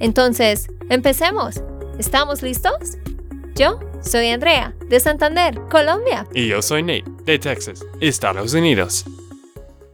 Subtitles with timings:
[0.00, 1.62] Entonces, empecemos.
[1.98, 2.98] ¿Estamos listos?
[3.54, 6.26] Yo soy Andrea, de Santander, Colombia.
[6.34, 9.04] Y yo soy Nate, de Texas, Estados Unidos.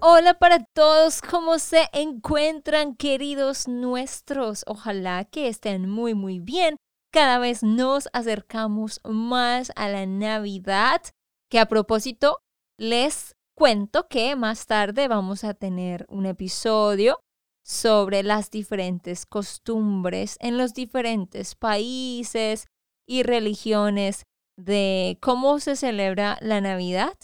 [0.00, 4.64] Hola para todos, ¿cómo se encuentran queridos nuestros?
[4.66, 6.77] Ojalá que estén muy muy bien.
[7.12, 11.02] Cada vez nos acercamos más a la Navidad
[11.50, 12.38] que a propósito,
[12.78, 17.20] les cuento que más tarde vamos a tener un episodio
[17.64, 22.66] sobre las diferentes costumbres en los diferentes países
[23.06, 24.25] y religiones
[24.56, 27.14] de cómo se celebra la Navidad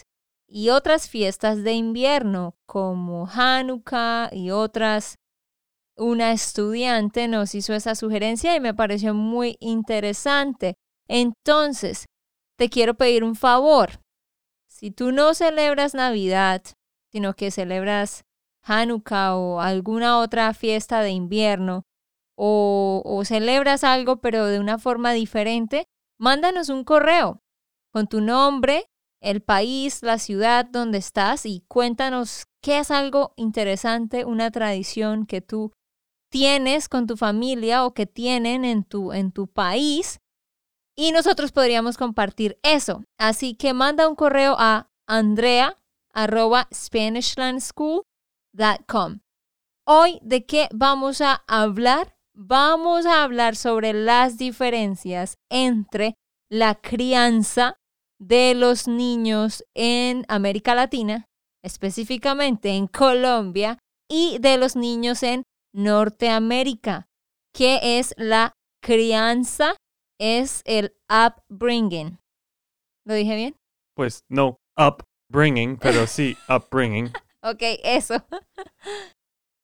[0.49, 5.19] y otras fiestas de invierno como Hanukkah y otras.
[5.97, 10.75] Una estudiante nos hizo esa sugerencia y me pareció muy interesante.
[11.09, 12.07] Entonces,
[12.57, 14.01] te quiero pedir un favor.
[14.69, 16.63] Si tú no celebras Navidad,
[17.13, 18.25] sino que celebras
[18.67, 21.85] Hanukkah o alguna otra fiesta de invierno,
[22.37, 25.87] o, o, celebras algo pero de una forma diferente,
[26.19, 27.43] mándanos un correo
[27.93, 28.91] con tu nombre,
[29.23, 35.41] el país, la ciudad donde estás y cuéntanos qué es algo interesante, una tradición que
[35.41, 35.73] tú
[36.31, 40.21] tienes con tu familia o que tienen en tu, en tu país
[40.97, 43.05] y nosotros podríamos compartir eso.
[43.19, 45.77] Así que manda un correo a andrea
[49.87, 52.17] Hoy, ¿de qué vamos a hablar?
[52.35, 56.15] Vamos a hablar sobre las diferencias entre
[56.51, 57.77] la crianza
[58.19, 61.27] de los niños en América Latina,
[61.63, 65.43] específicamente en Colombia, y de los niños en
[65.75, 67.07] Norteamérica.
[67.53, 69.75] ¿Qué es la crianza
[70.19, 72.19] es el upbringing.
[73.05, 73.57] ¿Lo dije bien?
[73.95, 77.13] Pues no, upbringing, pero sí, upbringing.
[77.51, 78.15] ok, eso.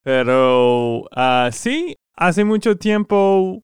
[0.04, 3.62] pero uh, sí, hace mucho tiempo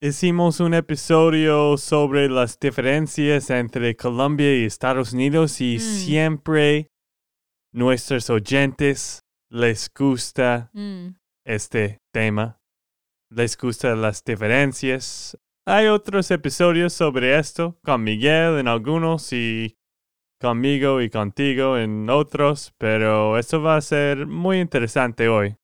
[0.00, 5.80] hicimos un episodio sobre las diferencias entre Colombia y Estados Unidos y mm.
[5.80, 6.90] siempre
[7.72, 11.08] nuestros oyentes les gusta mm.
[11.44, 12.60] este tema.
[13.30, 15.36] Les gustan las diferencias.
[15.66, 19.76] Hay otros episodios sobre esto, con Miguel en algunos y
[20.40, 25.56] conmigo y contigo en otros, pero esto va a ser muy interesante hoy.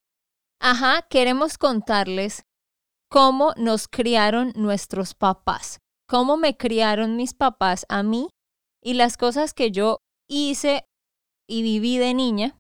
[0.61, 2.45] Ajá, queremos contarles
[3.11, 8.29] cómo nos criaron nuestros papás, cómo me criaron mis papás a mí
[8.83, 10.85] y las cosas que yo hice
[11.49, 12.57] y viví de niña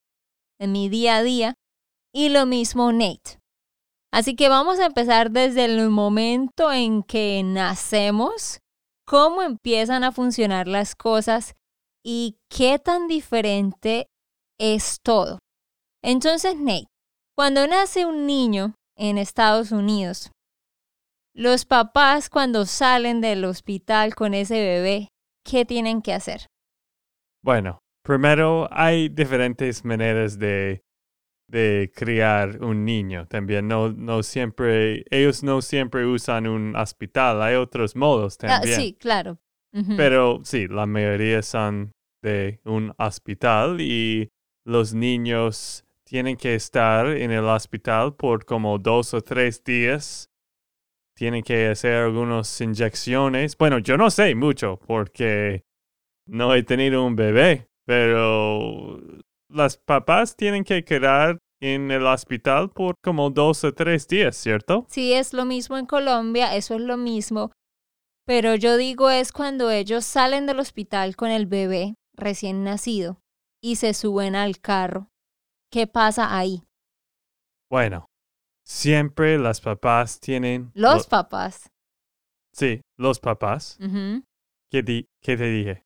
[0.60, 1.54] en mi día a día
[2.12, 3.38] y lo mismo Nate.
[4.12, 8.60] Así que vamos a empezar desde el momento en que nacemos,
[9.06, 11.54] cómo empiezan a funcionar las cosas
[12.04, 14.08] y qué tan diferente
[14.58, 15.38] es todo.
[16.02, 16.86] Entonces, Nate,
[17.36, 20.30] cuando nace un niño en Estados Unidos,
[21.34, 25.08] los papás cuando salen del hospital con ese bebé,
[25.44, 26.46] ¿qué tienen que hacer?
[27.42, 30.82] Bueno, primero hay diferentes maneras de
[31.52, 33.68] de criar un niño también.
[33.68, 38.80] No, no siempre, ellos no siempre usan un hospital, hay otros modos ah, también.
[38.80, 39.38] sí, claro.
[39.96, 44.28] Pero sí, la mayoría son de un hospital y
[44.66, 50.28] los niños tienen que estar en el hospital por como dos o tres días.
[51.16, 53.56] Tienen que hacer algunas inyecciones.
[53.56, 55.62] Bueno, yo no sé mucho porque
[56.26, 59.00] no he tenido un bebé, pero
[59.48, 64.84] las papás tienen que quedar en el hospital por como dos o tres días, ¿cierto?
[64.88, 67.52] Sí, es lo mismo en Colombia, eso es lo mismo.
[68.24, 73.20] Pero yo digo es cuando ellos salen del hospital con el bebé recién nacido
[73.60, 75.08] y se suben al carro.
[75.70, 76.64] ¿Qué pasa ahí?
[77.70, 78.06] Bueno,
[78.64, 80.70] siempre las papás tienen...
[80.74, 81.70] Los papás.
[82.52, 83.78] Sí, los papás.
[84.70, 85.84] ¿Qué, ¿Qué te dije?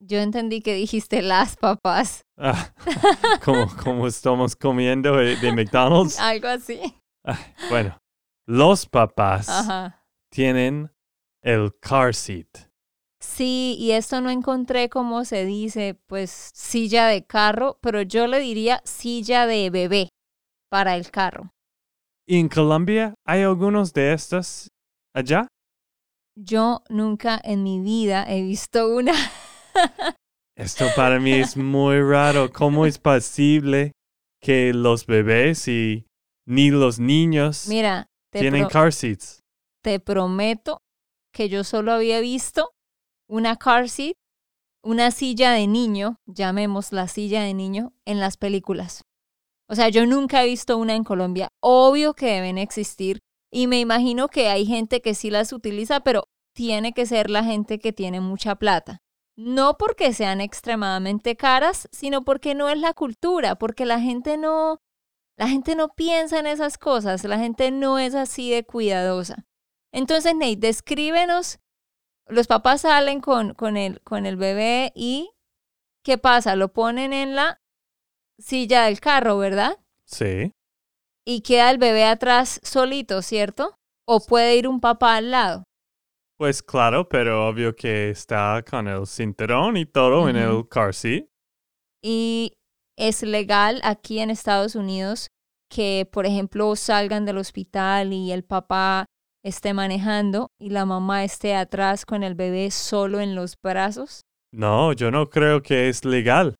[0.00, 2.24] Yo entendí que dijiste las papas.
[2.36, 2.72] Ah,
[3.84, 6.18] como, estamos comiendo de, McDonald's.
[6.18, 6.80] Algo así.
[7.24, 7.38] Ah,
[7.70, 7.98] bueno,
[8.46, 9.48] los papás
[10.30, 10.90] tienen
[11.46, 12.68] el car seat.
[13.20, 18.40] Sí, y esto no encontré cómo se dice, pues silla de carro, pero yo le
[18.40, 20.08] diría silla de bebé
[20.70, 21.52] para el carro.
[22.28, 24.68] ¿En Colombia hay algunos de estos
[25.14, 25.46] allá?
[26.36, 29.14] Yo nunca en mi vida he visto una.
[30.56, 32.50] Esto para mí es muy raro.
[32.52, 33.92] ¿Cómo es posible
[34.42, 36.06] que los bebés y
[36.46, 39.40] ni los niños Mira, tienen car seats?
[39.82, 40.80] te prometo
[41.36, 42.70] que yo solo había visto
[43.28, 44.16] una car seat,
[44.82, 49.04] una silla de niño, llamemos la silla de niño, en las películas.
[49.68, 51.48] O sea, yo nunca he visto una en Colombia.
[51.60, 53.18] Obvio que deben existir
[53.52, 56.24] y me imagino que hay gente que sí las utiliza, pero
[56.54, 59.02] tiene que ser la gente que tiene mucha plata.
[59.36, 64.78] No porque sean extremadamente caras, sino porque no es la cultura, porque la gente no,
[65.36, 69.44] la gente no piensa en esas cosas, la gente no es así de cuidadosa.
[69.92, 71.58] Entonces, Nate, descríbenos,
[72.28, 75.30] los papás salen con, con, el, con el bebé y
[76.04, 76.56] ¿qué pasa?
[76.56, 77.60] Lo ponen en la
[78.38, 79.78] silla del carro, ¿verdad?
[80.04, 80.52] Sí.
[81.24, 83.76] Y queda el bebé atrás solito, ¿cierto?
[84.06, 85.64] O puede ir un papá al lado.
[86.38, 91.26] Pues claro, pero obvio que está con el cinturón y todo en el car seat.
[92.02, 92.52] Y
[92.96, 95.28] es legal aquí en Estados Unidos
[95.70, 99.06] que, por ejemplo, salgan del hospital y el papá
[99.46, 104.22] esté manejando y la mamá esté atrás con el bebé solo en los brazos.
[104.52, 106.56] No, yo no creo que es legal.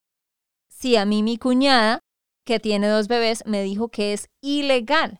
[0.68, 1.98] Sí, a mí mi cuñada,
[2.46, 5.18] que tiene dos bebés, me dijo que es ilegal.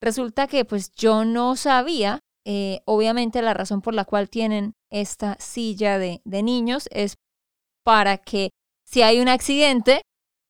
[0.00, 5.36] Resulta que pues yo no sabía, eh, obviamente la razón por la cual tienen esta
[5.38, 7.16] silla de, de niños es
[7.84, 8.48] para que
[8.86, 10.00] si hay un accidente,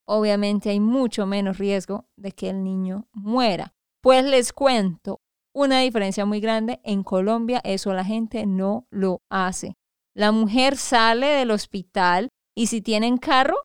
[0.06, 3.72] obviamente hay mucho menos riesgo de que el niño muera.
[4.00, 5.18] Pues les cuento
[5.54, 6.80] una diferencia muy grande.
[6.84, 9.76] En Colombia eso la gente no lo hace.
[10.14, 13.56] La mujer sale del hospital y si tienen carro,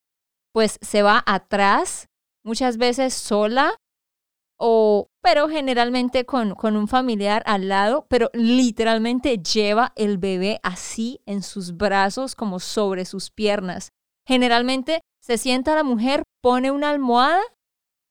[0.53, 2.07] pues se va atrás,
[2.43, 3.75] muchas veces sola,
[4.57, 11.21] o, pero generalmente con, con un familiar al lado, pero literalmente lleva el bebé así
[11.25, 13.89] en sus brazos, como sobre sus piernas.
[14.27, 17.41] Generalmente se sienta la mujer, pone una almohada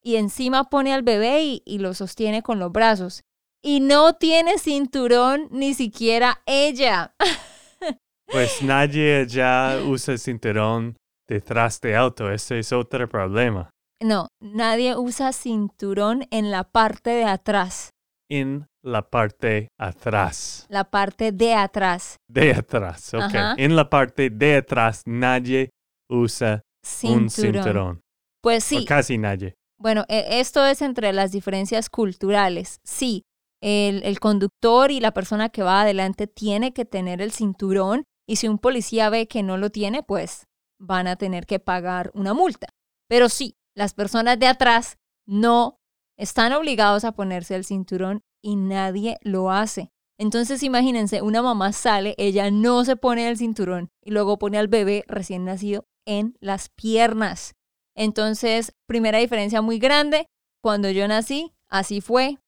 [0.03, 3.23] y encima pone al bebé y, y lo sostiene con los brazos.
[3.63, 7.15] Y no tiene cinturón ni siquiera ella.
[8.31, 12.31] Pues nadie ya usa cinturón detrás de auto.
[12.31, 13.71] Ese es otro problema.
[14.03, 17.89] No, nadie usa cinturón en la parte de atrás,
[18.31, 20.67] En la parte atrás.
[20.69, 22.17] la parte de atrás.
[22.31, 23.23] De atrás, ok.
[23.23, 23.55] Ajá.
[23.57, 25.71] En la parte de atrás nadie
[26.11, 27.23] usa Cinturón.
[27.23, 28.01] un cinturón.
[28.43, 29.55] Pues O sí, casi nadie.
[29.81, 32.77] bueno, e- esto es entre las diferencias culturales.
[32.85, 33.23] Sí,
[33.61, 38.37] el, el conductor y la persona que va adelante tiene que tener el cinturón y
[38.37, 40.47] si un policía ve que no lo tiene, pues
[40.79, 42.69] van a tener que pagar una multa.
[43.09, 45.79] Pero sí, las personas de atrás no
[46.19, 49.91] están obligados a ponerse el cinturón y nadie lo hace.
[50.19, 54.69] Entonces imagínense, una mamá sale, ella no se pone el cinturón y luego pone al
[54.69, 57.55] bebé recién nacido en las piernas.
[57.95, 60.27] Entonces, primera diferencia muy grande,
[60.63, 62.39] cuando yo nací, así fue.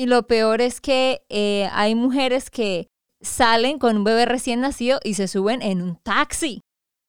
[0.00, 2.88] Y lo peor es que eh, hay mujeres que
[3.20, 6.62] salen con un bebé recién nacido y se suben en un taxi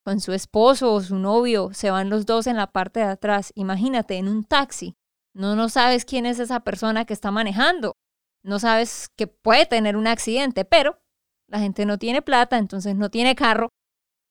[0.03, 3.53] con su esposo o su novio, se van los dos en la parte de atrás.
[3.55, 4.97] Imagínate, en un taxi.
[5.33, 7.95] No, no sabes quién es esa persona que está manejando.
[8.43, 10.99] No sabes que puede tener un accidente, pero
[11.47, 13.69] la gente no tiene plata, entonces no tiene carro.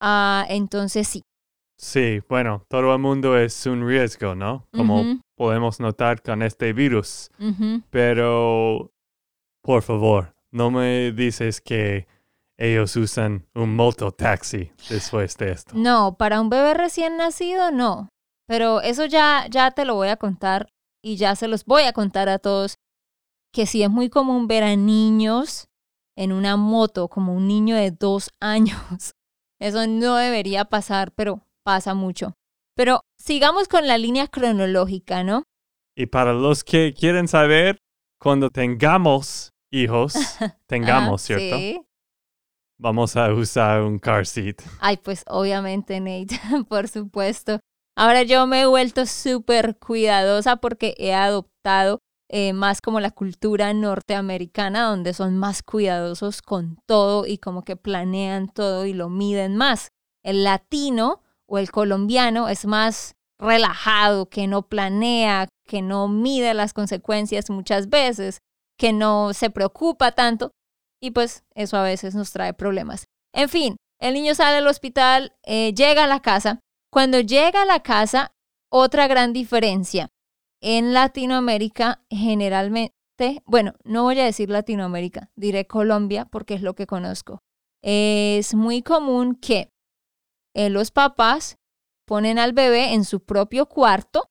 [0.02, 1.23] Ah, entonces sí.
[1.79, 4.67] Sí, bueno, todo el mundo es un riesgo, ¿no?
[4.71, 7.31] Como podemos notar con este virus.
[7.89, 8.93] Pero,
[9.63, 12.07] por favor, no me dices que
[12.59, 15.73] ellos usan un mototaxi después de esto.
[15.75, 18.11] No, para un bebé recién nacido no.
[18.47, 21.95] Pero eso ya, ya te lo voy a contar y ya se los voy a
[21.95, 22.77] contar a todos.
[23.51, 25.69] Que sí es muy común ver a niños
[26.17, 29.15] en una moto, como un niño de dos años.
[29.59, 32.37] Eso no debería pasar, pero pasa mucho.
[32.81, 35.43] Pero sigamos con la línea cronológica, ¿no?
[35.95, 37.77] Y para los que quieren saber,
[38.19, 40.15] cuando tengamos hijos,
[40.67, 41.59] tengamos, ¿cierto?
[41.59, 41.79] Sí.
[42.79, 44.63] Vamos a usar un car seat.
[44.81, 47.61] Ay, pues obviamente, Nate, por supuesto.
[47.99, 51.99] Ahora yo me he vuelto súper cuidadosa porque he adoptado
[52.31, 57.77] eh, más como la cultura norteamericana, donde son más cuidadosos con todo y como que
[57.77, 59.91] planean todo y lo miden más.
[60.23, 66.73] El latino o el colombiano es más relajado, que no planea, que no mide las
[66.73, 68.38] consecuencias muchas veces,
[68.78, 70.52] que no se preocupa tanto
[71.02, 73.04] y pues eso a veces nos trae problemas.
[73.35, 76.61] En fin, el niño sale del hospital, eh, llega a la casa.
[76.92, 78.33] Cuando llega a la casa,
[78.71, 80.09] otra gran diferencia.
[80.62, 82.92] En Latinoamérica generalmente
[83.47, 87.40] bueno, no voy a decir Latinoamérica, diré Colombia porque es lo que conozco.
[87.83, 89.71] Es muy común que
[90.54, 91.59] eh, los papás
[92.07, 94.30] ponen al bebé en su propio cuarto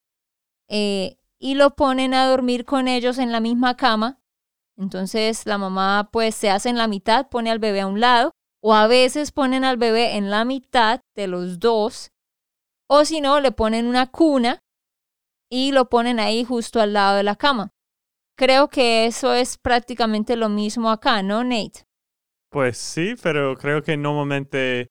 [0.68, 4.22] eh, y lo ponen a dormir con ellos en la misma cama.
[4.78, 8.34] Entonces la mamá pues se hace en la mitad, pone al bebé a un lado,
[8.62, 12.12] o a veces ponen al bebé en la mitad de los dos,
[12.90, 14.64] o si no, le ponen una cuna
[15.50, 17.72] y lo ponen ahí justo al lado de la cama.
[18.38, 21.86] Creo que eso es prácticamente lo mismo acá, ¿no, Nate?
[22.50, 24.90] Pues sí, pero creo que normalmente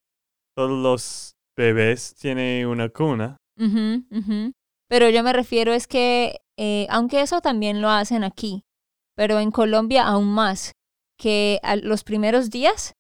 [0.58, 3.36] todos los bebés tienen una cuna.
[4.88, 8.64] Pero yo me refiero es que, eh, aunque eso también lo hacen aquí,
[9.14, 10.72] pero en Colombia aún más,
[11.16, 12.94] que los primeros días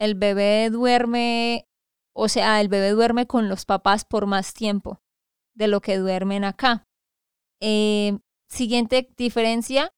[0.00, 1.66] el bebé duerme,
[2.12, 4.98] o sea, el bebé duerme con los papás por más tiempo
[5.54, 6.82] de lo que duermen acá.
[7.62, 9.90] Eh, siguiente diferencia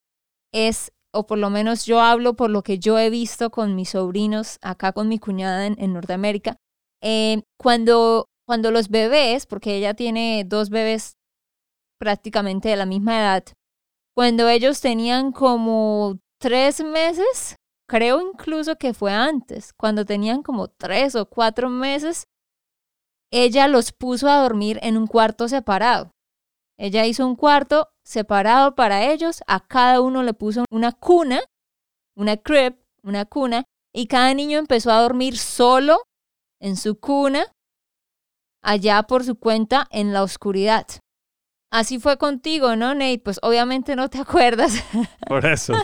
[0.53, 3.91] es, o por lo menos yo hablo por lo que yo he visto con mis
[3.91, 6.59] sobrinos acá con mi cuñada en, Norteamérica,
[7.03, 11.17] eh, cuando, cuando los bebés, porque ella tiene dos bebés
[11.99, 13.45] prácticamente de la misma edad,
[14.17, 17.57] cuando ellos tenían como tres meses,
[17.89, 22.27] creo incluso que fue antes, cuando tenían como tres o cuatro meses,
[23.31, 26.11] ella los puso a dormir en un cuarto separado.
[26.79, 31.41] Ella hizo un cuarto separado para ellos, a cada uno le puso una cuna,
[32.17, 36.03] una crib, una cuna, y cada niño empezó a dormir solo
[36.61, 37.47] en su cuna,
[38.63, 40.87] allá por su cuenta en la oscuridad.
[41.71, 43.21] Así fue contigo, ¿no, Nate?
[43.23, 44.83] Pues obviamente no te acuerdas.
[45.29, 45.75] Por eso,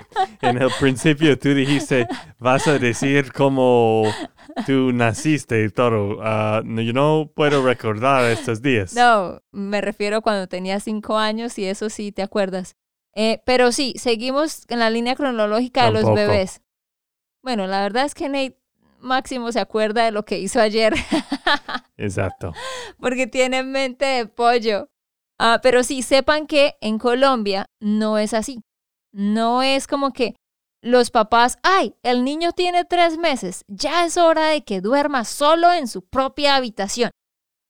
[0.40, 2.06] en el principio tú dijiste,
[2.38, 4.04] vas a decir cómo
[4.66, 6.20] tú naciste y todo.
[6.22, 8.94] Ah, yo no puedo recordar estos días.
[8.94, 12.76] No, me refiero cuando tenía cinco años y eso sí te acuerdas.
[13.14, 16.62] Eh, pero sí, seguimos en la línea cronológica de los bebés.
[17.42, 18.58] Bueno, la verdad es que Nate
[19.04, 20.94] máximo se acuerda de lo que hizo ayer.
[21.96, 22.52] Exacto.
[22.98, 24.88] Porque tiene mente de pollo.
[25.38, 28.62] Ah, pero sí, sepan que en Colombia no es así.
[29.12, 30.34] No es como que
[30.82, 35.72] los papás, ay, el niño tiene tres meses, ya es hora de que duerma solo
[35.72, 37.10] en su propia habitación.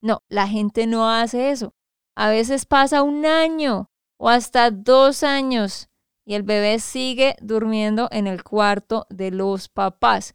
[0.02, 1.72] No, la gente no hace eso.
[2.16, 3.86] A veces pasa un año
[4.18, 5.88] o hasta dos años
[6.26, 10.34] y el bebé sigue durmiendo en el cuarto de los papás.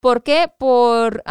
[0.00, 0.50] ¿Por qué?
[0.58, 1.22] Por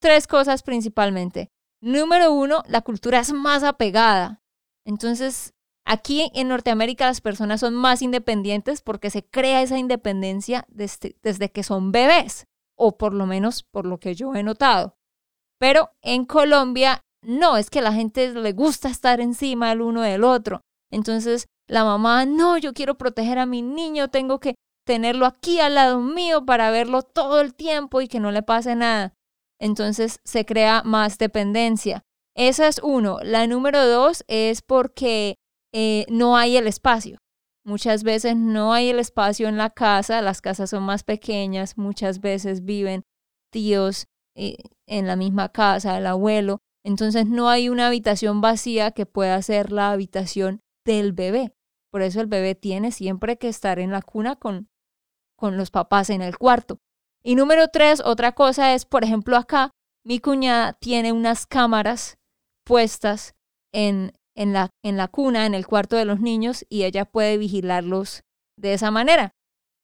[0.00, 1.50] tres cosas principalmente.
[1.80, 4.42] Número uno, la cultura es más apegada.
[4.86, 5.52] Entonces,
[5.84, 11.50] aquí en Norteamérica las personas son más independientes porque se crea esa independencia desde, desde
[11.50, 14.96] que son bebés, o por lo menos por lo que yo he notado.
[15.58, 20.24] Pero en Colombia, no, es que la gente le gusta estar encima el uno del
[20.24, 20.60] otro.
[20.90, 25.74] Entonces, la mamá, no, yo quiero proteger a mi niño, tengo que tenerlo aquí al
[25.74, 29.14] lado mío para verlo todo el tiempo y que no le pase nada
[29.64, 32.04] entonces se crea más dependencia.
[32.36, 33.18] Esa es uno.
[33.22, 35.36] La número dos es porque
[35.72, 37.18] eh, no hay el espacio.
[37.64, 42.20] Muchas veces no hay el espacio en la casa, las casas son más pequeñas, muchas
[42.20, 43.04] veces viven
[43.50, 49.06] tíos eh, en la misma casa, el abuelo, entonces no hay una habitación vacía que
[49.06, 51.54] pueda ser la habitación del bebé.
[51.90, 54.68] Por eso el bebé tiene siempre que estar en la cuna con,
[55.44, 56.78] con los papás en el cuarto.
[57.22, 59.72] Y número tres, otra cosa es, por ejemplo, acá
[60.02, 62.16] mi cuñada tiene unas cámaras
[62.64, 63.34] puestas
[63.70, 67.36] en, en, la, en la cuna, en el cuarto de los niños, y ella puede
[67.36, 68.22] vigilarlos
[68.58, 69.32] de esa manera.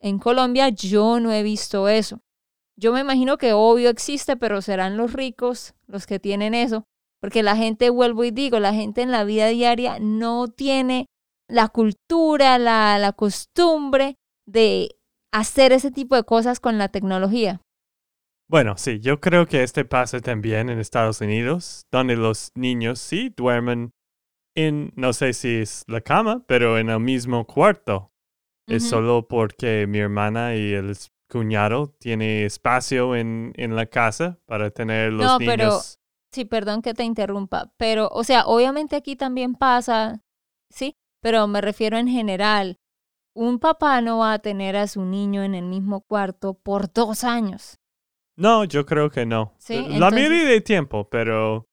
[0.00, 2.20] En Colombia yo no he visto eso.
[2.74, 6.84] Yo me imagino que obvio existe, pero serán los ricos los que tienen eso,
[7.20, 11.04] porque la gente, vuelvo y digo, la gente en la vida diaria no tiene
[11.50, 14.96] la cultura, la, la costumbre de
[15.32, 17.60] hacer ese tipo de cosas con la tecnología.
[18.49, 23.32] Bueno, sí, yo creo que este pasa también en Estados Unidos, donde los niños sí
[23.37, 23.92] duermen
[24.56, 28.10] en, no sé si es la cama, pero en el mismo cuarto.
[28.66, 30.96] Es solo porque mi hermana y el
[31.28, 35.56] cuñado tienen espacio en, en la casa para tener los no, niños.
[35.56, 35.80] Pero,
[36.32, 40.22] sí, perdón que te interrumpa, pero, o sea, obviamente aquí también pasa,
[40.68, 42.79] sí, pero me refiero en general
[43.34, 47.25] un papá no va a tener a su niño en el mismo cuarto por dos
[47.25, 47.78] años.
[48.37, 49.54] No, yo creo que no.
[49.68, 51.66] La mayoría de tiempo, pero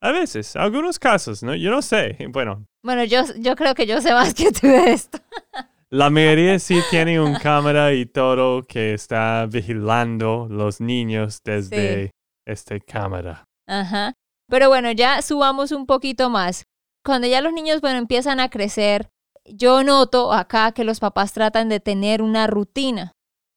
[0.00, 1.54] a veces, algunos casos, ¿no?
[1.54, 2.16] Yo no sé.
[2.30, 2.66] Bueno.
[2.82, 5.18] Bueno, yo, yo creo que yo sé más que tú de esto.
[5.90, 12.10] La mayoría sí tiene un cámara y todo que está vigilando los niños desde
[12.44, 13.44] esta cámara.
[13.68, 14.12] Ajá.
[14.48, 16.64] Pero bueno, ya subamos un poquito más.
[17.04, 19.08] Cuando ya los niños, bueno, empiezan a crecer,
[19.44, 23.12] yo noto acá que los papás tratan de tener una rutina,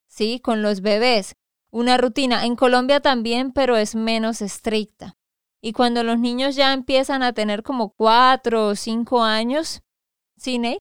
[0.08, 0.39] ¿sí?
[0.39, 1.36] Con los bebés.
[1.72, 2.46] Una rutina.
[2.46, 5.15] En Colombia también, pero es menos estricta.
[5.62, 9.82] Y cuando los niños ya empiezan a tener como cuatro o cinco años,
[10.38, 10.79] ¿sí, Nate?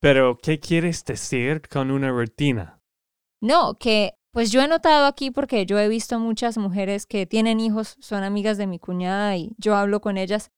[0.00, 2.80] Pero, ¿qué quieres decir con una rutina?
[3.40, 7.60] No, que pues yo he notado aquí porque yo he visto muchas mujeres que tienen
[7.60, 10.50] hijos, son amigas de mi cuñada y yo hablo con ellas,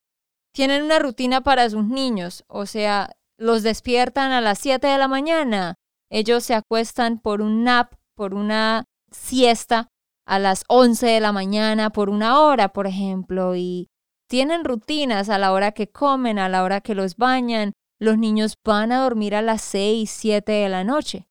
[0.53, 5.09] tienen una rutina para sus niños, o sea, los despiertan a las 7 de la
[5.09, 5.77] mañana,
[6.11, 9.89] ellos se acuestan por un nap, por una siesta
[10.27, 13.89] a las 11 de la mañana por una hora, por ejemplo, y
[14.29, 17.73] tienen rutinas a la hora que comen, a la hora que los bañan.
[18.01, 21.29] Los niños van a dormir a las 6, 7 de la noche.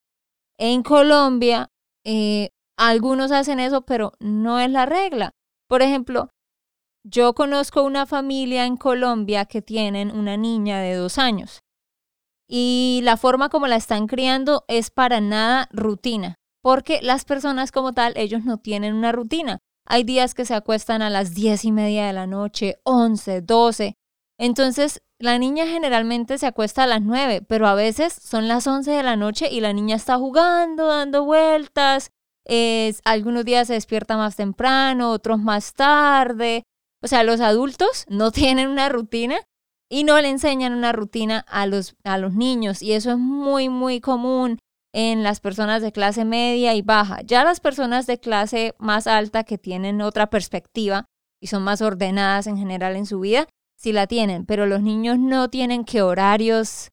[0.57, 1.69] En Colombia,
[2.05, 5.31] eh, algunos hacen eso, pero no es la regla.
[5.67, 6.29] Por ejemplo,
[7.05, 11.62] yo conozco una familia en Colombia que tienen una niña de dos años
[12.47, 17.93] y la forma como la están criando es para nada rutina, porque las personas como
[17.93, 19.59] tal, ellos no tienen una rutina.
[19.85, 23.95] Hay días que se acuestan a las diez y media de la noche, once, doce.
[24.37, 28.91] Entonces, la niña generalmente se acuesta a las nueve, pero a veces son las once
[28.91, 32.11] de la noche y la niña está jugando, dando vueltas.
[33.05, 36.63] algunos días se despierta más temprano, otros más tarde.
[37.01, 39.37] O sea, los adultos no tienen una rutina
[39.93, 43.69] y no le enseñan una rutina a los, a los niños y eso es muy,
[43.69, 44.57] muy común
[44.91, 47.21] en las personas de clase media y baja.
[47.21, 51.05] Ya las personas de clase más alta que tienen otra perspectiva
[51.39, 53.47] y son más ordenadas en general en su vida,
[53.77, 56.89] sí la tienen, pero los niños no tienen que horarios,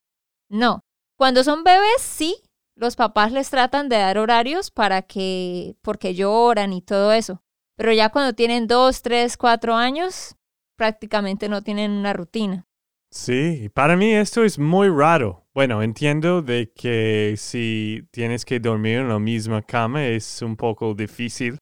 [0.50, 0.82] no.
[1.16, 2.36] Cuando son bebés, sí,
[2.76, 7.40] los papás les tratan de dar horarios para que, porque lloran y todo eso.
[7.76, 10.36] Pero ya cuando tienen dos, tres, cuatro años,
[10.76, 12.66] prácticamente no tienen una rutina.
[13.12, 15.48] Sí, para mí esto es muy raro.
[15.52, 20.94] Bueno, entiendo de que si tienes que dormir en la misma cama es un poco
[20.94, 21.58] difícil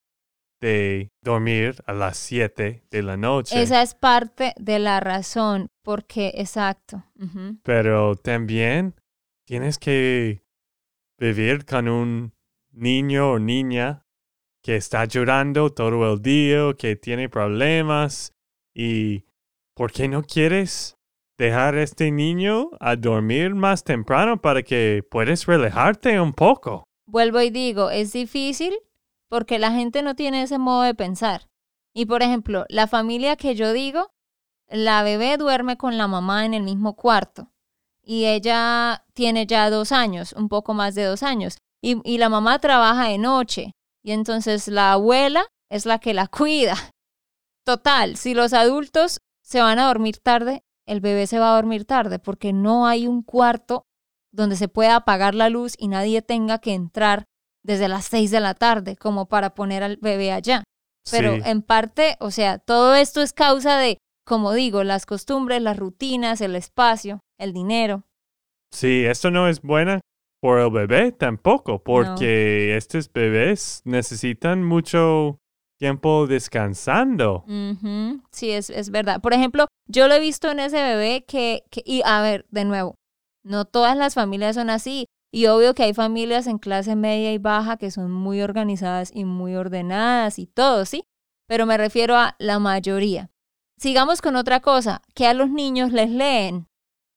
[0.60, 3.62] de dormir a las 7 de la noche.
[3.62, 7.04] Esa es parte de la razón, porque exacto.
[7.62, 8.94] Pero también
[9.46, 10.42] tienes que
[11.18, 12.34] vivir con un
[12.72, 14.04] niño o niña
[14.62, 18.34] que está llorando todo el día, que tiene problemas
[18.74, 19.24] y
[19.74, 20.97] ¿por qué no quieres
[21.38, 26.84] dejar a este niño a dormir más temprano para que puedas relajarte un poco.
[27.06, 28.74] Vuelvo y digo, es difícil
[29.28, 31.48] porque la gente no tiene ese modo de pensar.
[31.94, 34.10] Y por ejemplo, la familia que yo digo,
[34.68, 37.50] la bebé duerme con la mamá en el mismo cuarto
[38.02, 42.28] y ella tiene ya dos años, un poco más de dos años, y, y la
[42.28, 43.72] mamá trabaja de noche
[44.02, 46.76] y entonces la abuela es la que la cuida.
[47.64, 51.84] Total, si los adultos se van a dormir tarde, el bebé se va a dormir
[51.84, 53.84] tarde porque no hay un cuarto
[54.32, 57.24] donde se pueda apagar la luz y nadie tenga que entrar
[57.62, 60.64] desde las seis de la tarde como para poner al bebé allá.
[61.10, 65.76] Pero en parte, o sea, todo esto es causa de, como digo, las costumbres, las
[65.78, 68.04] rutinas, el espacio, el dinero.
[68.70, 70.00] Sí, esto no es buena
[70.40, 75.38] por el bebé tampoco, porque estos bebés necesitan mucho
[75.78, 77.44] tiempo descansando.
[78.30, 79.20] Sí, es, es, verdad.
[79.20, 82.64] Por ejemplo, yo lo he visto en ese bebé que, que, y a ver, de
[82.64, 82.96] nuevo,
[83.44, 85.06] no todas las familias son así.
[85.32, 89.24] Y obvio que hay familias en clase media y baja que son muy organizadas y
[89.24, 91.04] muy ordenadas y todo, ¿sí?
[91.46, 93.30] Pero me refiero a la mayoría.
[93.78, 96.66] Sigamos con otra cosa, que a los niños les leen.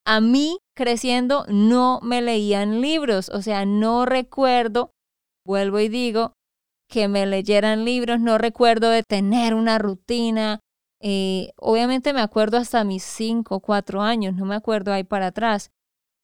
[0.05, 4.91] A mí, creciendo, no me leían libros, o sea, no recuerdo,
[5.45, 6.33] vuelvo y digo,
[6.91, 10.59] que me leyeran libros, no recuerdo de tener una rutina.
[10.99, 15.71] Eh, obviamente me acuerdo hasta mis cinco, cuatro años, no me acuerdo ahí para atrás.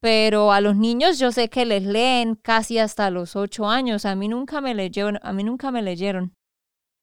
[0.01, 4.05] Pero a los niños yo sé que les leen casi hasta los ocho años.
[4.05, 6.33] A mí nunca me leyeron, a mí nunca me leyeron.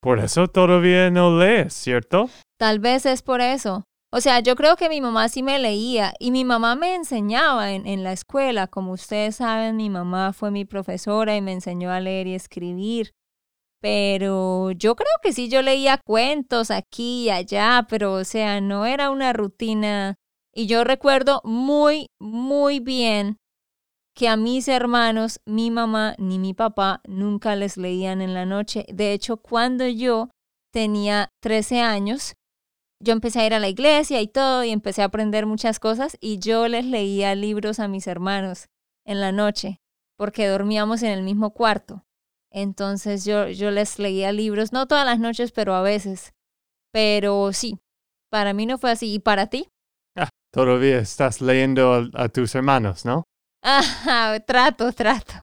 [0.00, 2.28] Por eso todavía no lees, ¿cierto?
[2.60, 3.82] Tal vez es por eso.
[4.12, 7.72] O sea, yo creo que mi mamá sí me leía y mi mamá me enseñaba
[7.72, 8.68] en, en la escuela.
[8.68, 13.10] Como ustedes saben, mi mamá fue mi profesora y me enseñó a leer y escribir.
[13.84, 18.86] Pero yo creo que sí, yo leía cuentos aquí y allá, pero o sea, no
[18.86, 20.14] era una rutina.
[20.54, 23.36] Y yo recuerdo muy, muy bien
[24.16, 28.86] que a mis hermanos, mi mamá ni mi papá nunca les leían en la noche.
[28.88, 30.30] De hecho, cuando yo
[30.72, 32.36] tenía 13 años,
[33.02, 36.16] yo empecé a ir a la iglesia y todo y empecé a aprender muchas cosas
[36.22, 38.64] y yo les leía libros a mis hermanos
[39.04, 39.76] en la noche
[40.16, 42.02] porque dormíamos en el mismo cuarto.
[42.54, 46.32] Entonces yo, yo les leía libros, no todas las noches, pero a veces.
[46.92, 47.80] Pero sí,
[48.30, 49.12] para mí no fue así.
[49.12, 49.68] ¿Y para ti?
[50.16, 53.24] Ah, todavía estás leyendo a, tus hermanos, ¿no?
[53.60, 55.34] Ajá, trato, trato.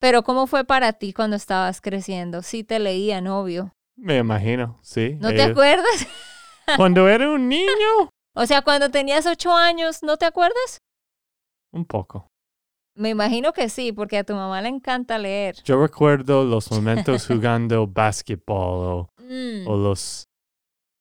[0.00, 2.42] Pero ¿cómo fue para ti cuando estabas creciendo?
[2.42, 3.72] Sí te leían, obvio.
[3.96, 5.16] Me imagino, sí.
[5.20, 6.08] ¿No te acuerdas?
[6.76, 8.08] Cuando era un niño.
[8.34, 10.78] o sea, cuando tenías ocho años, ¿no te acuerdas?
[11.72, 12.26] Un poco.
[12.96, 15.56] Me imagino que sí, porque a tu mamá le encanta leer.
[15.64, 20.28] Yo recuerdo los momentos jugando básquetbol o, Mm, o los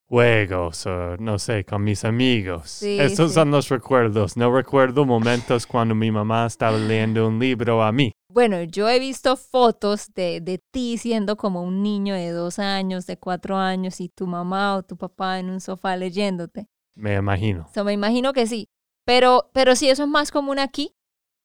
[0.08, 2.70] juegos o no sé, con mis amigos.
[2.70, 3.36] Sí, Esos sí.
[3.36, 4.38] son los recuerdos.
[4.38, 8.12] No recuerdo momentos cuando mi mamá estaba leyendo un libro a mí.
[8.30, 13.06] Bueno, yo he visto fotos de, de ti siendo como un niño de dos años,
[13.06, 16.68] de cuatro años, y tu mamá o tu papá en un sofá leyéndote.
[16.96, 17.68] Me imagino.
[17.74, 18.70] So, me imagino que sí.
[19.06, 20.96] Pero, pero sí, eso es más común aquí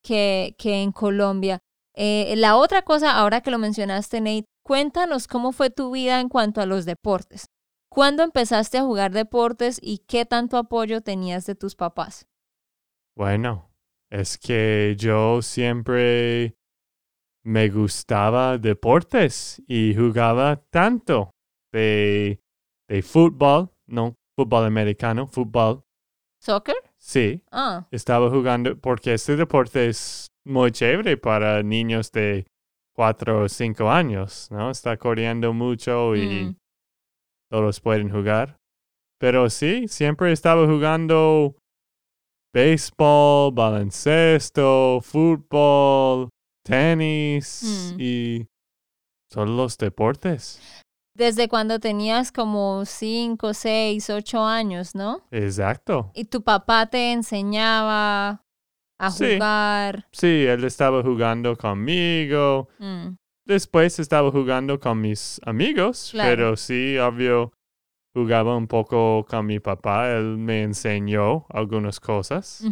[0.03, 1.59] que, que en Colombia.
[1.95, 6.29] Eh, la otra cosa, ahora que lo mencionaste, Nate, cuéntanos cómo fue tu vida en
[6.29, 7.47] cuanto a los deportes.
[7.91, 12.27] ¿Cuándo empezaste a jugar deportes y qué tanto apoyo tenías de tus papás?
[13.17, 13.71] Bueno,
[14.11, 16.55] es que yo siempre
[17.43, 21.31] me gustaba deportes y jugaba tanto
[21.73, 22.39] de,
[22.87, 25.83] de fútbol, no fútbol americano, fútbol.
[26.41, 26.75] ¿Soccer?
[27.01, 32.45] Sí, Ah, estaba jugando porque este deporte es muy chévere para niños de
[32.95, 34.69] cuatro o cinco años, ¿no?
[34.69, 36.55] Está corriendo mucho y Mm.
[37.49, 38.57] todos pueden jugar.
[39.19, 41.55] Pero sí, siempre estaba jugando
[42.53, 46.29] béisbol, baloncesto, fútbol,
[46.65, 47.97] tenis Mm.
[47.99, 48.47] y
[49.31, 50.61] todos los deportes.
[51.19, 55.21] Desde cuando tenías como cinco, seis, ocho años, ¿no?
[55.31, 56.11] Exacto.
[56.15, 58.41] Y tu papá te enseñaba
[58.97, 59.33] a Sí.
[59.33, 60.07] jugar.
[60.13, 62.69] Sí, él estaba jugando conmigo.
[62.79, 63.15] Mm.
[63.45, 66.29] Después estaba jugando con mis amigos, Claro.
[66.29, 67.51] pero sí, obvio,
[68.15, 70.11] jugaba un poco con mi papá.
[70.11, 72.63] Él me enseñó algunas cosas.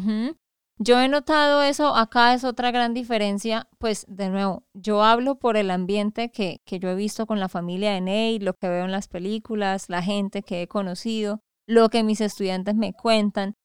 [0.79, 5.57] Yo he notado eso, acá es otra gran diferencia, pues de nuevo, yo hablo por
[5.57, 8.85] el ambiente que, que yo he visto con la familia de Nate, lo que veo
[8.85, 13.55] en las películas, la gente que he conocido, lo que mis estudiantes me cuentan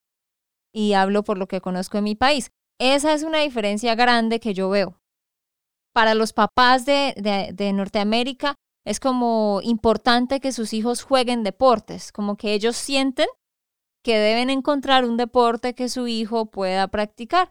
[0.72, 2.50] y hablo por lo que conozco en mi país.
[2.80, 4.98] Esa es una diferencia grande que yo veo.
[5.94, 8.54] Para los papás de, de, de Norteamérica
[8.86, 13.28] es como importante que sus hijos jueguen deportes, como que ellos sienten
[14.02, 17.50] que deben encontrar un deporte que su hijo pueda practicar.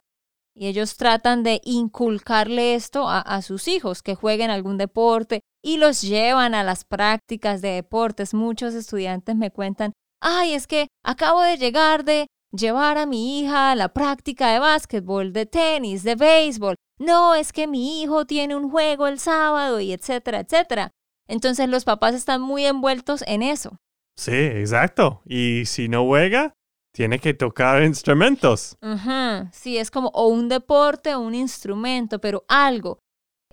[0.53, 6.01] Y ellos tratan de inculcarle esto a, sus hijos, que jueguen algún deporte y los
[6.01, 8.33] llevan a las prácticas de deportes.
[8.33, 13.71] Muchos estudiantes me cuentan, ay, es que acabo de llegar de llevar a mi hija
[13.71, 16.75] a la práctica de básquetbol, de tenis, de béisbol.
[16.99, 20.91] No, es que mi hijo tiene un juego el sábado y etcétera, etcétera.
[21.27, 23.77] Entonces los papás están muy envueltos en eso.
[24.15, 25.21] Sí, exacto.
[25.25, 26.53] Y si no juega,
[26.93, 28.77] tiene que tocar instrumentos.
[28.81, 29.47] Uh.
[29.51, 32.99] Sí, es como o un deporte o un instrumento, pero algo.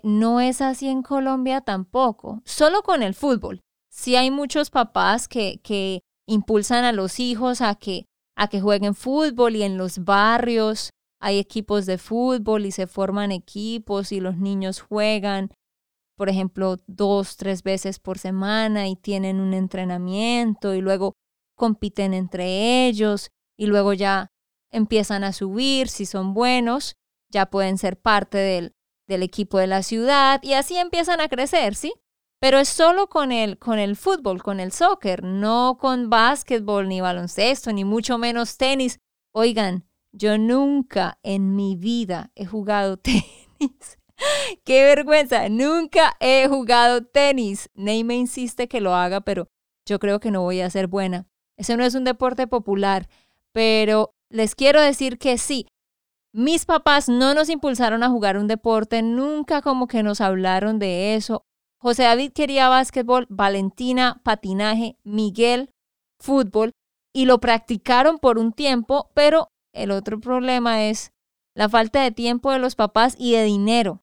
[0.03, 3.61] No es así en Colombia tampoco, solo con el fútbol.
[3.91, 8.05] Sí hay muchos papás que, que impulsan a los hijos a que,
[8.37, 10.91] a que jueguen fútbol y en los barrios
[11.21, 15.51] hay equipos de fútbol y se forman equipos y los niños juegan,
[16.19, 21.15] por ejemplo, dos, tres veces por semana y tienen un entrenamiento y luego
[21.55, 24.33] compiten entre ellos y luego ya
[24.73, 26.97] empiezan a subir, si son buenos,
[27.31, 28.75] ya pueden ser parte del,
[29.07, 31.95] del equipo de la ciudad y así empiezan a crecer, ¿sí?
[32.41, 37.01] Pero es solo con el, con el fútbol, con el soccer, no con básquetbol, ni
[37.01, 38.99] baloncesto, ni mucho menos tenis.
[39.33, 43.99] Oigan, yo nunca en mi vida he jugado tenis.
[44.65, 45.49] ¡Qué vergüenza!
[45.49, 47.71] Nunca he jugado tenis.
[47.75, 49.49] Ney me insiste que lo haga, pero
[49.87, 51.27] yo creo que no voy a ser buena.
[51.57, 53.09] Ese no es un deporte popular,
[53.53, 55.67] pero les quiero decir que sí.
[56.33, 61.15] Mis papás no nos impulsaron a jugar un deporte, nunca como que nos hablaron de
[61.15, 61.45] eso.
[61.81, 65.71] José David quería básquetbol, Valentina patinaje, Miguel
[66.19, 66.73] fútbol
[67.13, 71.13] y lo practicaron por un tiempo, pero el otro problema es
[71.55, 74.03] la falta de tiempo de los papás y de dinero,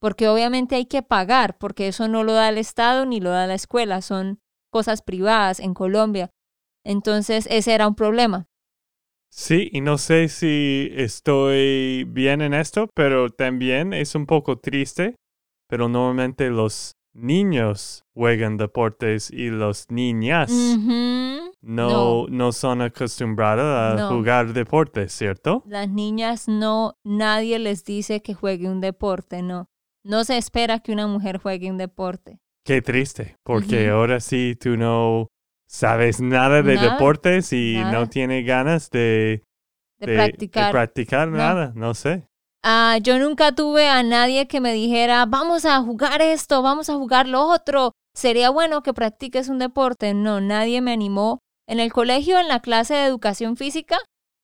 [0.00, 3.46] porque obviamente hay que pagar, porque eso no lo da el Estado ni lo da
[3.46, 6.30] la escuela, son cosas privadas en Colombia.
[6.84, 8.46] Entonces ese era un problema.
[9.32, 15.16] Sí, y no sé si estoy bien en esto, pero también es un poco triste,
[15.68, 21.50] pero normalmente los niños juegan deportes y las niñas uh -huh.
[21.62, 22.26] no, No.
[22.28, 22.52] no.
[22.52, 24.08] son acostumbradas a No.
[24.10, 25.62] jugar deportes, ¿cierto?
[25.66, 29.68] Las niñas no, nadie les dice que juegue un deporte, no.
[30.06, 32.38] No se espera que una mujer juegue un deporte.
[32.64, 35.28] Qué triste, porque ahora sí tú no
[35.68, 37.92] sabes nada de Nada, deportes y nada.
[37.92, 39.42] no tienes ganas de,
[39.98, 41.28] De, de- de practicar.
[41.28, 41.36] No.
[41.36, 42.26] nada, no sé.
[42.62, 46.94] Ah, yo nunca tuve a nadie que me dijera, vamos a jugar esto, vamos a
[46.94, 50.14] jugar lo otro, sería bueno que practiques un deporte.
[50.14, 51.38] No, nadie me animó.
[51.68, 53.98] En el colegio, en la clase de educación física,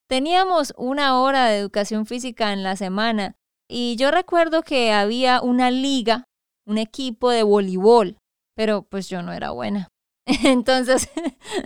[0.08, 3.34] teníamos una hora de educación física en la semana
[3.72, 6.24] y yo recuerdo que había una liga,
[6.66, 8.18] un equipo de voleibol,
[8.54, 9.88] pero pues yo no era buena.
[10.44, 11.10] Entonces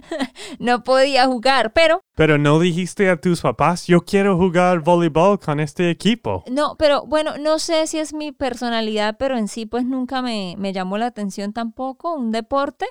[0.59, 2.01] no podía jugar, pero...
[2.15, 6.45] Pero no dijiste a tus papás, yo quiero jugar voleibol con este equipo.
[6.51, 10.55] No, pero bueno, no sé si es mi personalidad, pero en sí pues nunca me,
[10.59, 12.87] me llamó la atención tampoco un deporte,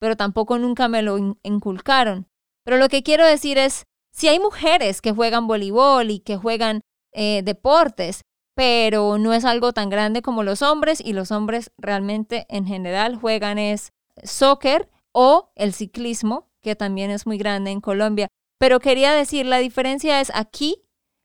[0.00, 2.26] pero tampoco nunca me lo inculcaron.
[2.64, 6.82] Pero lo que quiero decir es, si hay mujeres que juegan voleibol y que juegan
[7.12, 8.22] eh, deportes,
[8.58, 13.14] pero no es algo tan grande como los hombres y los hombres realmente en general
[13.14, 13.92] juegan es
[14.24, 18.26] soccer o el ciclismo, que también es muy grande en Colombia.
[18.58, 20.82] Pero quería decir, la diferencia es aquí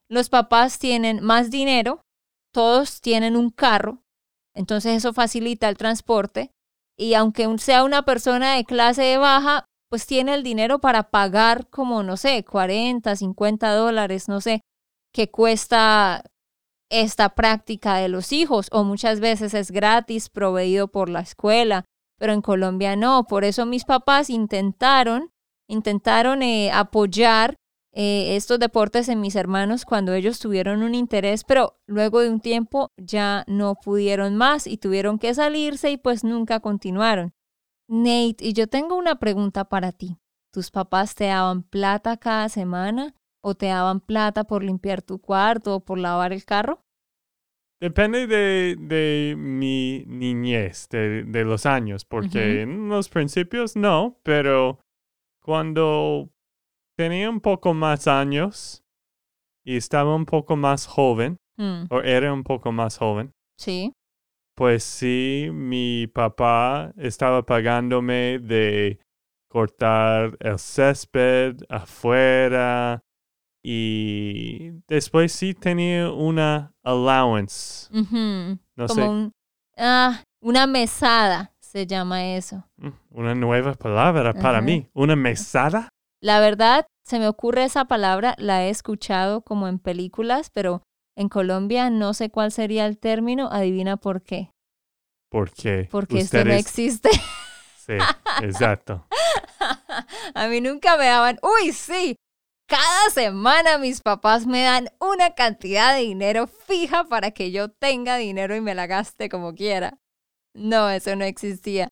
[0.10, 2.04] los papás tienen más dinero,
[2.54, 4.04] todos tienen un carro,
[4.54, 6.52] entonces eso facilita el transporte
[6.96, 12.04] y aunque sea una persona de clase baja, pues tiene el dinero para pagar como,
[12.04, 14.62] no sé, 40, 50 dólares, no sé,
[15.12, 16.24] que cuesta
[16.90, 21.86] esta práctica de los hijos o muchas veces es gratis, proveído por la escuela
[22.24, 23.26] pero en Colombia no.
[23.26, 25.32] Por eso mis papás intentaron,
[25.68, 27.58] intentaron eh, apoyar
[27.92, 32.40] eh, estos deportes en mis hermanos cuando ellos tuvieron un interés, pero luego de un
[32.40, 37.34] tiempo ya no pudieron más y tuvieron que salirse y pues nunca continuaron.
[37.90, 40.18] Nate, y yo tengo una pregunta para ti.
[40.54, 45.76] ¿Tus papás te daban plata cada semana o te daban plata por limpiar tu cuarto
[45.76, 46.82] o por lavar el carro?
[47.80, 54.80] Depende de, de mi niñez, de, de, los años, porque en los principios no, pero
[55.44, 56.30] cuando
[56.98, 58.86] tenía un poco más años
[59.66, 61.86] y estaba un poco más joven, mm.
[61.90, 63.34] o era un poco más joven.
[63.58, 63.94] Sí.
[64.56, 69.00] Pues sí, mi papá estaba pagándome de
[69.50, 73.02] cortar el césped afuera,
[73.64, 77.88] y después sí tenía una allowance.
[78.76, 79.32] No sé.
[79.78, 82.68] ah, una mesada se llama eso.
[82.78, 84.90] Mm, una nueva palabra para mí.
[84.94, 85.90] ¿Una mesada?
[86.22, 90.84] La verdad, se me ocurre esa palabra, la he escuchado como en películas, pero
[91.16, 93.50] en Colombia no sé cuál sería el término.
[93.52, 94.52] Adivina por qué.
[95.30, 95.88] ¿Por qué?
[95.90, 97.10] Porque esto no existe.
[97.78, 97.94] Sí,
[98.42, 99.06] exacto.
[100.36, 102.16] A mí nunca me daban, uy, sí,
[102.68, 108.18] cada semana mis papás me dan una cantidad de dinero fija para que yo tenga
[108.18, 110.00] dinero y me la gaste como quiera.
[110.56, 111.90] No, eso no existía.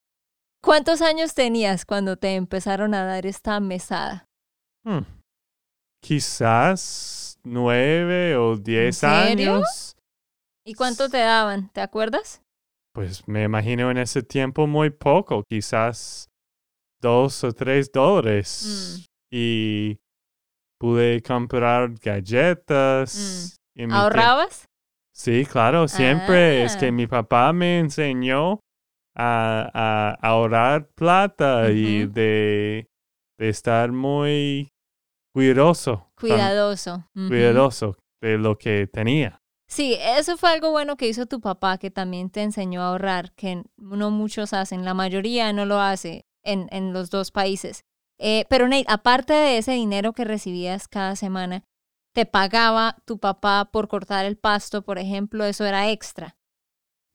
[0.64, 4.28] ¿Cuántos años tenías cuando te empezaron a dar esta mesada?
[4.84, 5.02] Hmm.
[6.04, 9.96] Quizás nueve o diez años.
[10.66, 11.70] ¿Y cuánto te daban?
[11.74, 12.42] ¿Te acuerdas?
[12.94, 16.30] Pues me imagino en ese tiempo muy poco, quizás
[17.02, 19.00] dos o tres dólares.
[19.00, 19.06] Mm.
[19.34, 19.98] Y
[20.82, 23.60] pude comprar galletas.
[23.76, 23.92] Mm.
[23.94, 24.68] ¿Ahorrabas?
[25.14, 26.64] Sí, claro, siempre.
[26.64, 26.92] Es que ah.
[26.92, 28.62] mi papá me enseñó
[29.16, 32.90] a, ahorrar plata y de,
[33.38, 34.70] estar muy
[35.36, 36.12] cuidadoso.
[36.20, 37.06] Cuidadoso.
[37.14, 39.40] Cuidadoso de lo que tenía.
[39.68, 43.34] Sí, eso fue algo bueno que hizo tu papá, que también te enseñó a ahorrar,
[43.34, 47.84] que no muchos hacen, la mayoría no lo hace en, en los dos países.
[48.24, 51.64] Eh, pero Nate, aparte de ese dinero que recibías cada semana,
[52.14, 55.44] ¿te pagaba tu papá por cortar el pasto, por ejemplo?
[55.44, 56.38] ¿Eso era extra?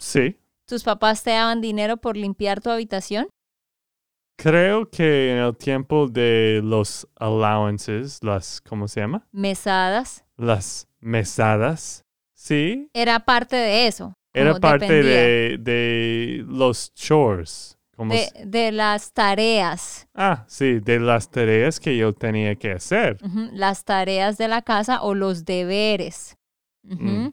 [0.00, 0.40] Sí.
[0.66, 3.28] ¿Tus papás te daban dinero por limpiar tu habitación?
[4.36, 9.28] Creo que en el tiempo de los allowances, las, ¿cómo se llama?
[9.30, 10.24] Mesadas.
[10.36, 12.90] Las mesadas, sí.
[12.92, 14.12] Era parte de eso.
[14.34, 20.08] Era parte de, de los chores de, las tareas.
[20.14, 23.18] Ah, sí, de las tareas que yo tenía que hacer.
[23.52, 26.36] Las tareas de la casa o los deberes.
[26.82, 27.28] Mm.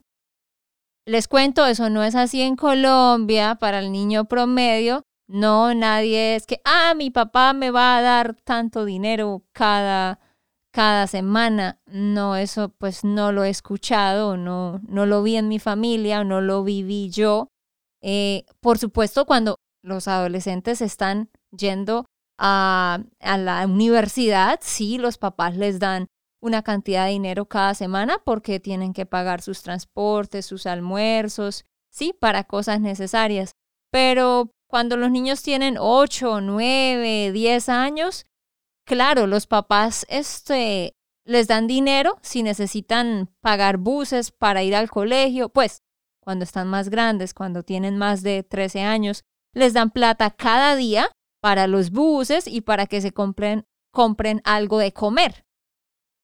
[1.05, 5.03] Les cuento, eso no es así en Colombia para el niño promedio.
[5.27, 10.19] No, nadie es que, ah, mi papá me va a dar tanto dinero cada,
[10.71, 11.81] cada semana.
[11.85, 16.39] No, eso pues no lo he escuchado, no, no lo vi en mi familia, no
[16.39, 17.49] lo viví yo.
[18.01, 22.05] Eh, por supuesto, cuando los adolescentes están yendo
[22.39, 26.07] a, la universidad, sí, los papás les dan
[26.41, 32.13] una cantidad de dinero cada semana porque tienen que pagar sus transportes, sus almuerzos, sí,
[32.19, 33.51] para cosas necesarias.
[33.91, 38.25] Pero cuando los niños tienen 8, 9, 10 años,
[38.85, 45.49] claro, los papás este, les dan dinero si necesitan pagar buses para ir al colegio,
[45.49, 45.79] pues
[46.21, 51.09] cuando están más grandes, cuando tienen más de 13 años, les dan plata cada día
[51.41, 55.45] para los buses y para que se compren, compren algo de comer.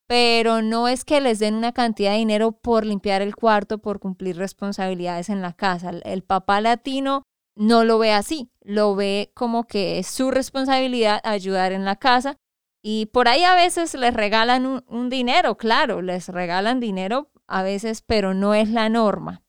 [0.07, 3.99] Pero no es que les den una cantidad de dinero por limpiar el cuarto, por
[3.99, 5.91] cumplir responsabilidades en la casa.
[6.03, 7.23] El papá latino
[7.55, 12.37] no lo ve así, lo ve como que es su responsabilidad ayudar en la casa
[12.81, 18.01] y por ahí a veces les regalan un, dinero, claro, les regalan dinero a veces,
[18.01, 19.43] pero no es la norma.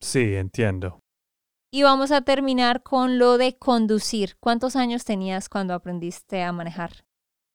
[0.00, 1.00] Sí, entiendo.
[1.70, 4.36] Y vamos a terminar con lo de conducir.
[4.40, 7.04] ¿Cuántos años tenías cuando aprendiste a manejar?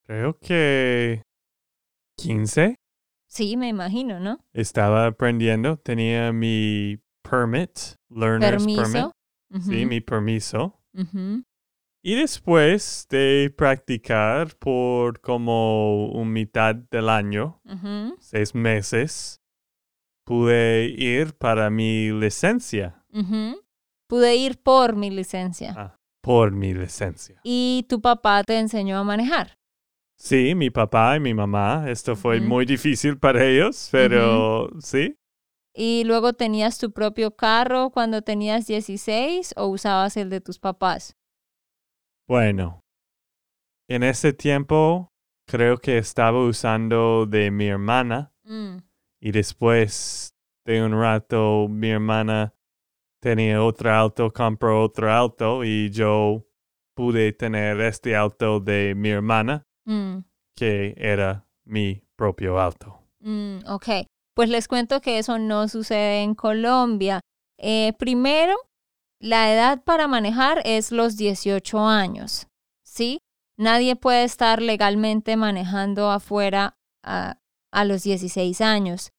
[0.03, 1.23] Creo que
[2.17, 2.75] 15.
[3.27, 4.39] Sí, me imagino, ¿no?
[4.53, 7.71] Estaba aprendiendo, tenía mi permit,
[8.09, 9.07] learner's permit.
[9.61, 10.79] Sí, mi permiso.
[12.03, 17.61] Y después de practicar por como un mitad del año,
[18.19, 19.41] seis meses,
[20.23, 23.03] pude ir para mi licencia.
[24.13, 25.73] Pude ir por mi licencia.
[25.75, 27.41] Ah, por mi licencia.
[27.43, 29.57] ¿Y tu papá te enseñó a manejar?
[30.19, 31.89] Sí, mi papá y mi mamá.
[31.89, 35.17] Esto fue muy difícil para ellos, pero sí.
[35.73, 41.17] ¿Y luego tenías tu propio carro cuando tenías 16 o usabas el de tus papás?
[42.27, 42.81] Bueno,
[43.89, 45.11] en ese tiempo
[45.47, 48.77] creo que estaba usando de mi hermana mm.
[49.21, 50.35] y después
[50.67, 52.53] de un rato mi hermana
[53.23, 56.45] tenía otro auto, compró otro auto y yo
[56.93, 60.17] pude tener este auto de mi hermana mm.
[60.53, 62.99] que era mi propio auto.
[63.21, 64.05] Mm, ok.
[64.35, 67.21] Pues les cuento que eso no sucede en Colombia.
[67.57, 68.57] Eh, primero,
[69.21, 72.47] la edad para manejar es los 18 años,
[72.83, 73.19] ¿sí?
[73.57, 77.37] Nadie puede estar legalmente manejando afuera a,
[77.85, 79.11] los 16 años,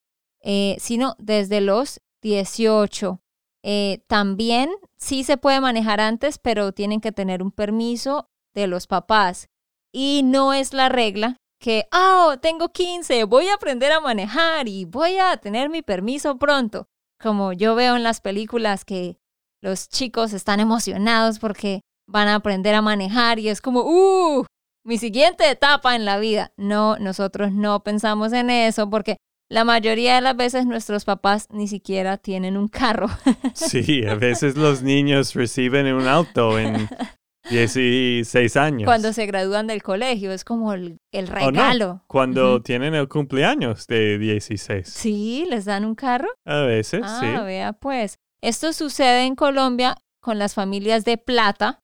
[0.42, 3.23] eh, sino desde los 18.
[3.66, 8.86] Eh, también sí se puede manejar antes, pero tienen que tener un permiso de los
[8.86, 9.48] papás.
[9.90, 14.84] Y no es la regla que, oh, tengo 15, voy a aprender a manejar y
[14.84, 16.88] voy a tener mi permiso pronto.
[17.18, 19.16] Como yo veo en las películas que
[19.62, 24.44] los chicos están emocionados porque van a aprender a manejar y es como, ¡uh!
[24.84, 26.52] Mi siguiente etapa en la vida.
[26.58, 29.16] No, nosotros no pensamos en eso porque
[29.50, 33.08] la mayoría de las veces nuestros papás ni siquiera tienen un carro.
[33.54, 36.88] Sí, a veces los niños reciben un auto en
[37.50, 38.86] 16 años.
[38.86, 42.02] Cuando se gradúan del colegio, es como el, regalo.
[42.06, 44.88] cuando tienen el cumpleaños de 16.
[44.88, 46.28] Sí, les dan un carro.
[46.46, 47.44] A veces, ah, sí.
[47.44, 48.18] vea pues.
[48.40, 51.80] Esto sucede en Colombia con las familias de plata,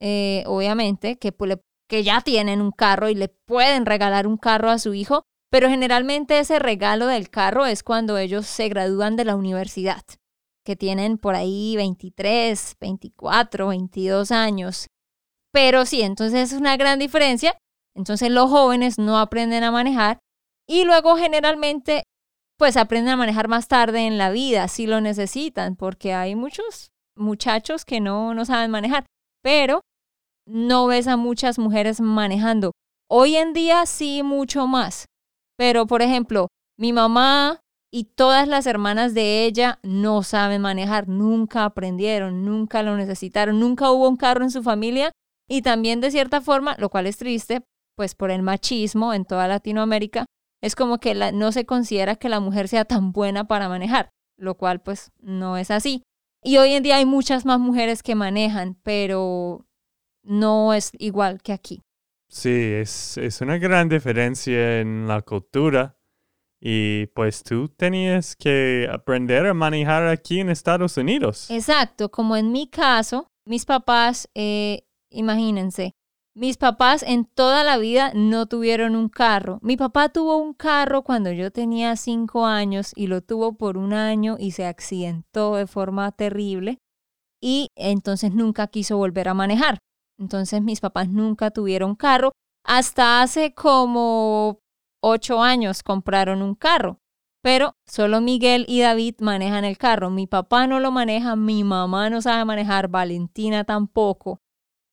[0.00, 1.34] eh, obviamente, que,
[1.88, 5.22] que ya tienen un carro y le pueden regalar un carro a su hijo,
[5.54, 10.02] pero generalmente ese regalo del carro es cuando ellos se gradúan de la universidad,
[10.64, 14.88] que tienen por ahí 23, 24, 22 años.
[15.52, 17.56] Pero sí, entonces es una gran diferencia.
[17.94, 20.18] Entonces los jóvenes no aprenden a manejar
[20.68, 22.02] y luego generalmente
[22.58, 26.90] pues aprenden a manejar más tarde en la vida si lo necesitan, porque hay muchos
[27.14, 29.06] muchachos que no, no saben manejar,
[29.40, 29.82] pero
[30.48, 32.72] no ves a muchas mujeres manejando.
[33.08, 35.06] Hoy en día sí mucho más,
[35.56, 37.60] pero por ejemplo, mi mamá
[37.92, 43.90] y todas las hermanas de ella no saben manejar, nunca aprendieron, nunca lo necesitaron, nunca
[43.90, 45.12] hubo un carro en su familia
[45.48, 47.62] y también de cierta forma, lo cual es triste,
[47.96, 50.26] pues por el machismo en toda Latinoamérica,
[50.60, 54.56] es como que no se considera que la mujer sea tan buena para manejar, lo
[54.56, 56.02] cual pues no es así.
[56.42, 59.66] Y hoy en día hay muchas más mujeres que manejan, pero
[60.22, 61.82] no es igual que aquí.
[62.28, 65.98] Sí, es, es una gran diferencia en la cultura.
[66.60, 71.50] Y pues tú tenías que aprender a manejar aquí en Estados Unidos.
[71.50, 74.84] Exacto, como en mi caso, mis papás eh,
[75.14, 75.94] Imagínense,
[76.34, 79.60] mis papás en toda la vida no tuvieron un carro.
[79.62, 83.92] Mi papá tuvo un carro cuando yo tenía cinco años y lo tuvo por un
[83.92, 86.78] año y se accidentó de forma terrible
[87.40, 89.78] y entonces nunca quiso volver a manejar.
[90.18, 92.32] Entonces mis papás nunca tuvieron carro.
[92.64, 94.58] Hasta hace como
[95.02, 96.98] ocho años compraron un carro.
[97.42, 100.08] Pero solo Miguel y David manejan el carro.
[100.08, 104.40] Mi papá no lo maneja, mi mamá no sabe manejar, Valentina tampoco.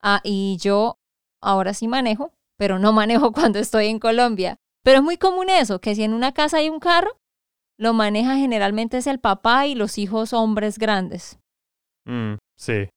[0.03, 0.97] Ah, y yo
[1.41, 4.57] ahora sí manejo, pero no manejo cuando estoy en Colombia.
[4.83, 7.17] Pero es muy común eso, que si en una casa hay un carro,
[7.77, 11.39] lo maneja generalmente es el papá y los hijos hombres grandes.
[12.05, 12.89] Mm, sí.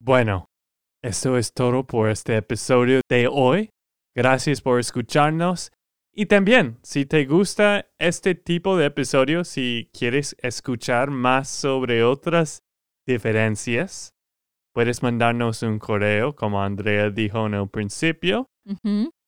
[0.00, 0.46] Bueno,
[1.06, 3.70] esto es todo por este episodio de hoy.
[4.14, 5.70] Gracias por escucharnos
[6.12, 12.62] Y también, si te gusta este tipo de episodio, si quieres escuchar más sobre otras
[13.06, 14.14] diferencias,
[14.72, 18.48] puedes mandarnos un correo, como Andrea dijo en el principio,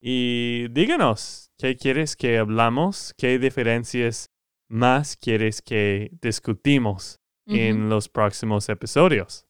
[0.01, 4.31] y díganos qué quieres que hablamos, qué diferencias
[4.71, 9.47] más quieres que discutimos en los próximos episodios.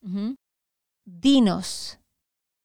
[1.04, 2.00] Dinos.